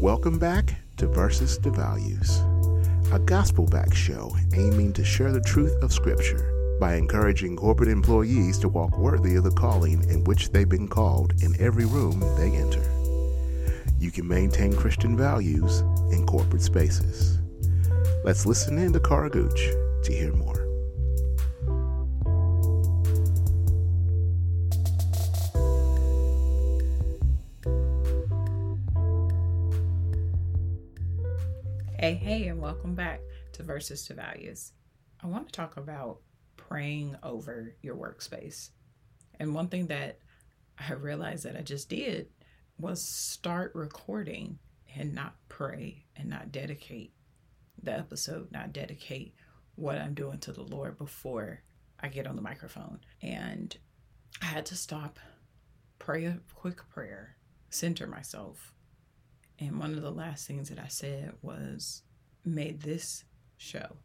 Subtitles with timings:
[0.00, 2.40] Welcome back to Versus to Values,
[3.12, 8.58] a gospel back show aiming to share the truth of Scripture by encouraging corporate employees
[8.58, 12.50] to walk worthy of the calling in which they've been called in every room they
[12.50, 12.84] enter.
[13.98, 15.80] You can maintain Christian values
[16.12, 17.38] in corporate spaces.
[18.22, 19.70] Let's listen in to Kara Gooch
[20.02, 20.65] to hear more.
[32.06, 33.20] Hey, hey, and welcome back
[33.54, 34.70] to Verses to Values.
[35.20, 36.20] I want to talk about
[36.56, 38.70] praying over your workspace.
[39.40, 40.20] And one thing that
[40.78, 42.28] I realized that I just did
[42.78, 44.60] was start recording
[44.94, 47.12] and not pray and not dedicate
[47.82, 49.34] the episode, not dedicate
[49.74, 51.64] what I'm doing to the Lord before
[51.98, 53.00] I get on the microphone.
[53.20, 53.76] And
[54.40, 55.18] I had to stop,
[55.98, 57.34] pray a quick prayer,
[57.68, 58.75] center myself.
[59.58, 62.02] And one of the last things that I said was,
[62.44, 63.24] May this
[63.56, 63.96] show,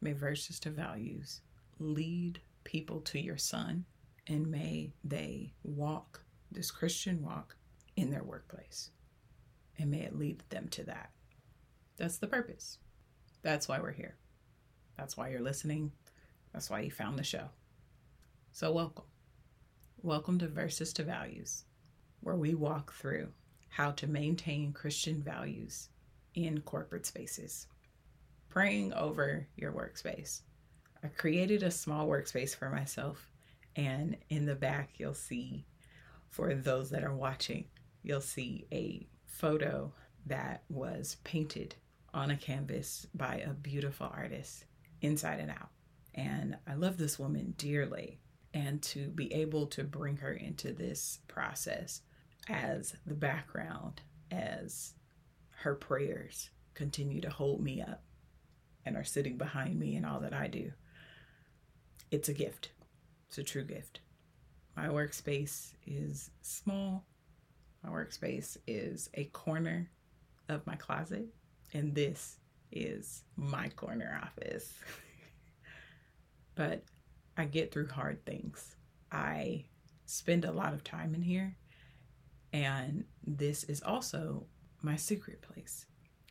[0.00, 1.42] may Verses to Values
[1.78, 3.84] lead people to your son,
[4.26, 7.56] and may they walk this Christian walk
[7.96, 8.90] in their workplace.
[9.78, 11.10] And may it lead them to that.
[11.98, 12.78] That's the purpose.
[13.42, 14.16] That's why we're here.
[14.96, 15.92] That's why you're listening.
[16.52, 17.50] That's why you found the show.
[18.52, 19.04] So, welcome.
[20.02, 21.64] Welcome to Verses to Values,
[22.20, 23.28] where we walk through
[23.68, 25.88] how to maintain Christian values
[26.34, 27.66] in corporate spaces.
[28.48, 30.42] Praying over your workspace.
[31.02, 33.30] I created a small workspace for myself,
[33.76, 35.66] and in the back, you'll see,
[36.28, 37.66] for those that are watching,
[38.02, 39.92] you'll see a photo
[40.26, 41.74] that was painted
[42.12, 44.64] on a canvas by a beautiful artist
[45.02, 45.70] inside and out.
[46.14, 48.18] And I love this woman dearly.
[48.54, 52.00] And to be able to bring her into this process
[52.48, 54.94] as the background, as
[55.50, 58.02] her prayers continue to hold me up
[58.84, 60.72] and are sitting behind me in all that I do,
[62.10, 62.70] it's a gift.
[63.28, 64.00] It's a true gift.
[64.76, 67.04] My workspace is small.
[67.82, 69.90] My workspace is a corner
[70.48, 71.26] of my closet
[71.74, 72.38] and this
[72.72, 74.72] is my corner office.
[76.54, 76.82] but
[77.36, 78.76] I get through hard things.
[79.12, 79.64] I
[80.06, 81.56] spend a lot of time in here,
[82.52, 84.46] and this is also
[84.82, 85.86] my secret place.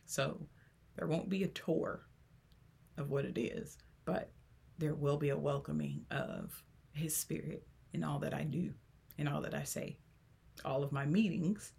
[0.05, 0.47] So
[0.95, 2.07] there won't be a tour
[2.97, 4.31] of what it is, but
[4.77, 6.63] there will be a welcoming of
[6.93, 8.73] His Spirit in all that I do,
[9.17, 9.97] in all that I say,
[10.65, 11.73] all of my meetings,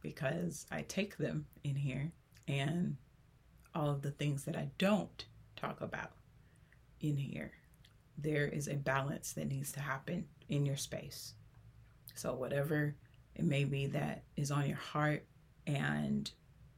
[0.00, 2.12] because I take them in here
[2.48, 2.96] and
[3.74, 5.24] all of the things that I don't
[5.56, 6.12] talk about
[7.00, 7.52] in here.
[8.16, 11.34] There is a balance that needs to happen in your space.
[12.14, 12.94] So, whatever
[13.34, 15.24] it may be that is on your heart,
[15.66, 16.30] and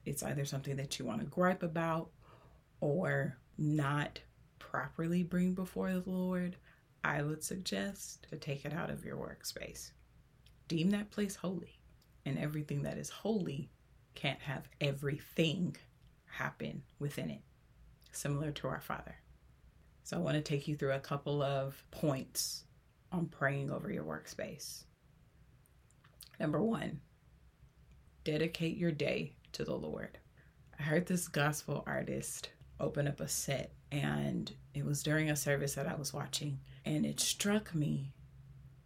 [0.04, 2.10] it's either something that you want to gripe about
[2.80, 4.20] or not
[4.58, 6.56] properly bring before the Lord,
[7.04, 9.92] I would suggest to take it out of your workspace.
[10.68, 11.78] Deem that place holy,
[12.24, 13.70] and everything that is holy
[14.14, 15.76] can't have everything
[16.26, 17.42] happen within it,
[18.12, 19.14] similar to our Father.
[20.02, 22.64] So, I want to take you through a couple of points
[23.12, 24.84] on praying over your workspace.
[26.38, 27.00] Number one,
[28.24, 30.18] dedicate your day to the Lord.
[30.78, 35.74] I heard this gospel artist open up a set, and it was during a service
[35.74, 38.12] that I was watching, and it struck me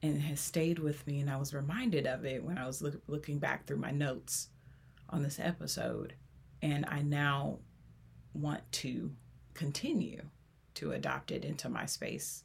[0.03, 1.21] and has stayed with me.
[1.21, 4.49] And I was reminded of it when I was look, looking back through my notes
[5.09, 6.15] on this episode.
[6.63, 7.59] And I now
[8.33, 9.11] want to
[9.55, 10.23] continue
[10.75, 12.45] to adopt it into my space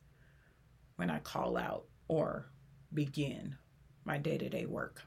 [0.96, 2.48] when I call out or
[2.94, 3.56] begin
[4.06, 5.02] my day to day work.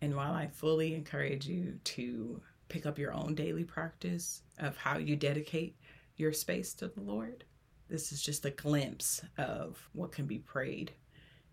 [0.00, 4.98] And while I fully encourage you to pick up your own daily practice of how
[4.98, 5.76] you dedicate
[6.16, 7.44] your space to the Lord,
[7.88, 10.92] this is just a glimpse of what can be prayed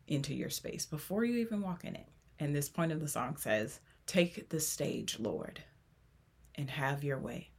[0.07, 2.07] into your space before you even walk in it.
[2.39, 5.61] And this point of the song says, Take the stage, Lord
[6.55, 7.49] and have your way.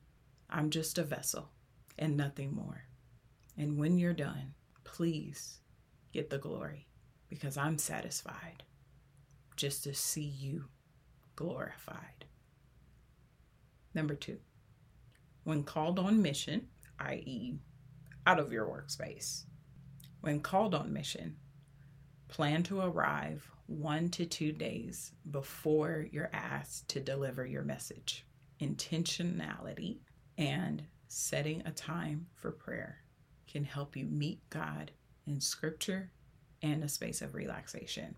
[0.51, 1.51] I'm just a vessel
[1.99, 2.85] and nothing more.
[3.57, 4.55] And when you're done,
[4.85, 5.59] please
[6.13, 6.87] get the glory
[7.29, 8.63] because I'm satisfied
[9.63, 10.65] just to see you
[11.37, 12.25] glorified.
[13.95, 14.39] Number two,
[15.45, 16.67] when called on mission,
[16.99, 17.61] i.e.,
[18.27, 19.45] out of your workspace,
[20.21, 21.37] when called on mission,
[22.27, 28.27] plan to arrive one to two days before you're asked to deliver your message
[28.61, 29.99] intentionality
[30.39, 32.99] and setting a time for prayer
[33.47, 34.91] can help you meet God
[35.29, 36.11] in scripture
[36.63, 38.17] and a space of relaxation.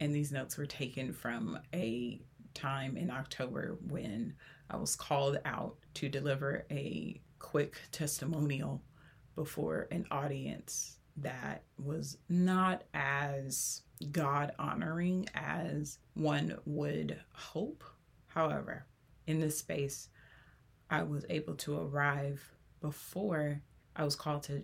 [0.00, 2.22] And these notes were taken from a
[2.54, 4.34] time in October when
[4.70, 8.82] I was called out to deliver a quick testimonial
[9.36, 17.84] before an audience that was not as God honoring as one would hope.
[18.26, 18.86] However,
[19.26, 20.08] in this space,
[20.88, 22.42] I was able to arrive
[22.80, 23.60] before
[23.94, 24.62] I was called to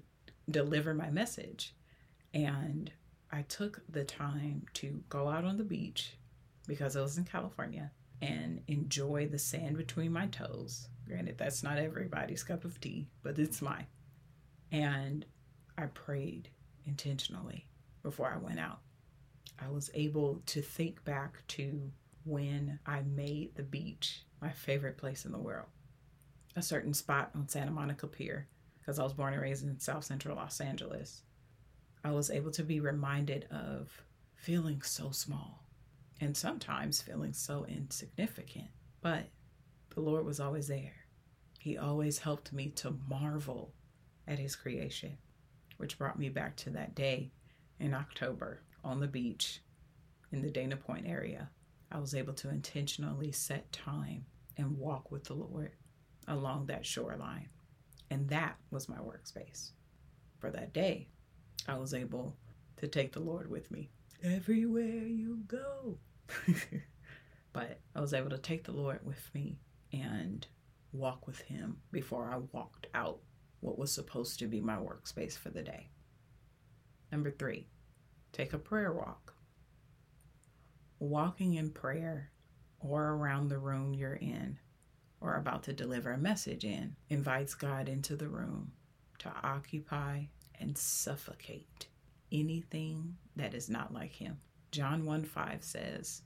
[0.51, 1.75] deliver my message.
[2.33, 2.91] And
[3.37, 6.15] I took the time to go out on the beach
[6.67, 7.91] because I was in California
[8.23, 10.89] and enjoy the sand between my toes.
[11.07, 13.85] Granted, that's not everybody's cup of tea, but it's mine.
[14.73, 15.27] And
[15.77, 16.49] I prayed
[16.87, 17.67] intentionally
[18.03, 18.79] before I went out.
[19.63, 21.93] I was able to think back to
[22.25, 25.69] when I made the beach my favorite place in the world.
[26.57, 28.49] A certain spot on Santa Monica Pier,
[28.81, 31.21] because I was born and raised in South Central Los Angeles.
[32.07, 33.91] I was able to be reminded of
[34.37, 35.67] feeling so small
[36.21, 38.69] and sometimes feeling so insignificant.
[39.01, 39.25] But
[39.93, 40.95] the Lord was always there.
[41.59, 43.75] He always helped me to marvel
[44.29, 45.19] at His creation,
[45.79, 47.33] which brought me back to that day
[47.81, 49.61] in October on the beach
[50.31, 51.51] in the Dana Point area.
[51.91, 54.27] I was able to intentionally set time
[54.57, 55.73] and walk with the Lord
[56.29, 57.49] along that shoreline.
[58.13, 59.73] And that was my workspace.
[60.39, 61.09] For that day,
[61.69, 62.37] I was able
[62.77, 63.91] to take the Lord with me
[64.23, 65.99] everywhere you go.
[67.53, 69.59] but I was able to take the Lord with me
[69.93, 70.47] and
[70.93, 73.21] walk with Him before I walked out
[73.61, 75.89] what was supposed to be my workspace for the day.
[77.11, 77.69] Number three,
[78.33, 79.35] take a prayer walk.
[80.99, 82.31] Walking in prayer
[82.81, 84.59] or around the room you're in
[85.21, 88.73] or about to deliver a message in invites God into the room
[89.19, 90.25] to occupy
[90.61, 91.89] and suffocate
[92.33, 94.39] anything that is not like Him.
[94.71, 96.23] John 1 5 says,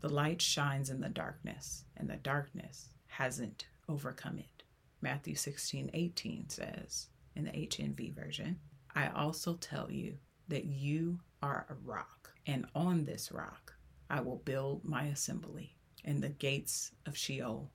[0.00, 4.62] The light shines in the darkness, and the darkness hasn't overcome it.
[5.00, 8.58] Matthew 16 18 says, in the HNV version,
[8.94, 10.16] I also tell you
[10.48, 13.74] that you are a rock, and on this rock
[14.08, 17.70] I will build my assembly, and the gates of Sheol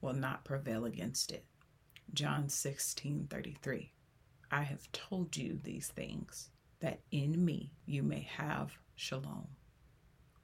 [0.00, 1.46] will not prevail against it.
[2.12, 3.92] John 16 33.
[4.54, 9.48] I have told you these things, that in me you may have shalom,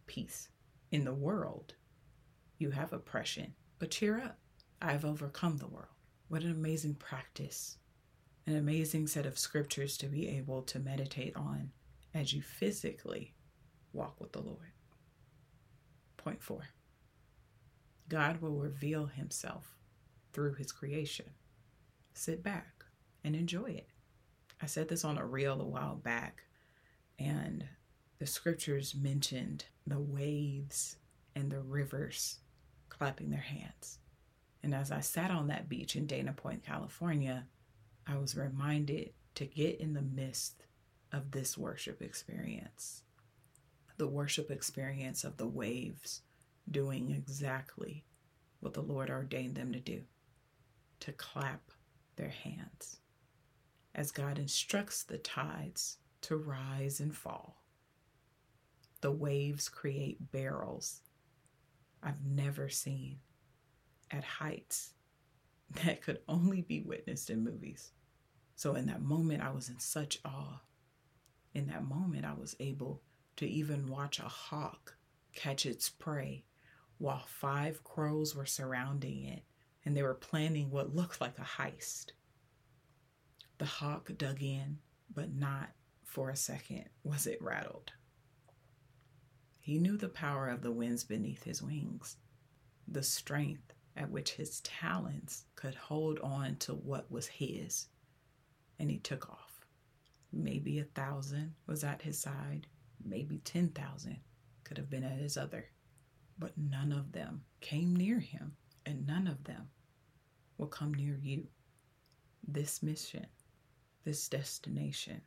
[0.08, 0.48] peace.
[0.90, 1.74] In the world,
[2.58, 4.36] you have oppression, but cheer up.
[4.82, 5.94] I've overcome the world.
[6.26, 7.78] What an amazing practice,
[8.48, 11.70] an amazing set of scriptures to be able to meditate on
[12.12, 13.36] as you physically
[13.92, 14.72] walk with the Lord.
[16.16, 16.64] Point four
[18.08, 19.78] God will reveal himself
[20.32, 21.26] through his creation.
[22.12, 22.84] Sit back
[23.22, 23.86] and enjoy it.
[24.62, 26.42] I said this on a reel a while back,
[27.18, 27.64] and
[28.18, 30.96] the scriptures mentioned the waves
[31.34, 32.38] and the rivers
[32.88, 33.98] clapping their hands.
[34.62, 37.46] And as I sat on that beach in Dana Point, California,
[38.06, 40.64] I was reminded to get in the midst
[41.12, 43.02] of this worship experience
[44.00, 46.22] the worship experience of the waves
[46.70, 48.02] doing exactly
[48.60, 50.00] what the Lord ordained them to do
[51.00, 51.60] to clap
[52.16, 53.00] their hands
[53.94, 57.62] as God instructs the tides to rise and fall.
[59.00, 61.00] The waves create barrels
[62.02, 63.18] I've never seen
[64.10, 64.92] at heights
[65.84, 67.92] that could only be witnessed in movies.
[68.56, 70.60] So, in that moment, I was in such awe.
[71.54, 73.02] In that moment, I was able
[73.36, 74.96] to even watch a hawk
[75.34, 76.44] catch its prey
[76.98, 79.42] while five crows were surrounding it
[79.84, 82.12] and they were planning what looked like a heist.
[83.60, 84.78] The hawk dug in,
[85.14, 85.68] but not
[86.02, 87.92] for a second was it rattled.
[89.60, 92.16] He knew the power of the winds beneath his wings,
[92.88, 97.88] the strength at which his talons could hold on to what was his,
[98.78, 99.66] and he took off.
[100.32, 102.66] Maybe a thousand was at his side,
[103.04, 104.16] maybe 10,000
[104.64, 105.66] could have been at his other,
[106.38, 109.68] but none of them came near him, and none of them
[110.56, 111.46] will come near you.
[112.48, 113.26] This mission,
[114.04, 115.20] this destination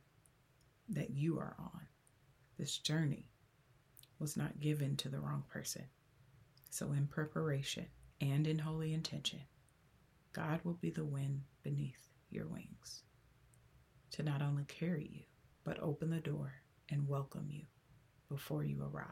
[0.90, 1.88] that you are on,
[2.58, 3.30] this journey,
[4.20, 5.84] was not given to the wrong person.
[6.70, 7.86] So, in preparation,
[8.22, 9.42] and in holy intention,
[10.32, 13.04] God will be the wind beneath your wings
[14.12, 15.24] to not only carry you,
[15.64, 16.54] but open the door
[16.90, 17.66] and welcome you
[18.30, 19.06] before you arrive.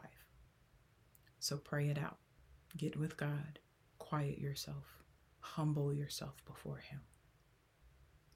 [1.38, 2.18] So pray it out.
[2.76, 3.58] Get with God.
[3.98, 5.02] Quiet yourself.
[5.40, 7.00] Humble yourself before Him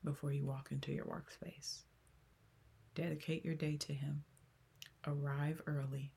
[0.06, 1.80] before you walk into your workspace.
[2.94, 4.24] Dedicate your day to Him.
[5.06, 6.12] Arrive early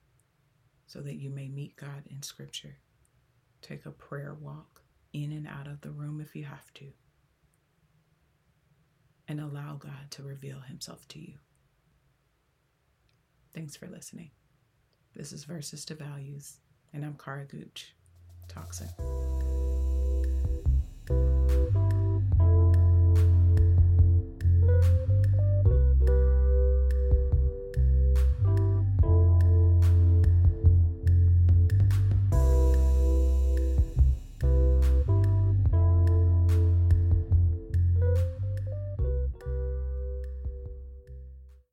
[0.87, 2.77] so that you may meet God in Scripture
[3.61, 4.81] Take a prayer walk
[5.13, 6.85] in and out of the room if you have to.
[9.27, 11.35] And allow God to reveal himself to you.
[13.53, 14.31] Thanks for listening.
[15.15, 16.57] This is Verses to Values,
[16.93, 17.93] and I'm Kara Gooch.
[18.47, 18.89] Talk soon.